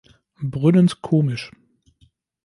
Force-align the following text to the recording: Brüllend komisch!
Brüllend 0.41 1.03
komisch! 1.03 1.51